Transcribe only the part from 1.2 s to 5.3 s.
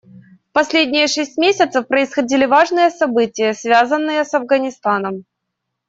месяцев происходили важные события, связанные с Афганистаном.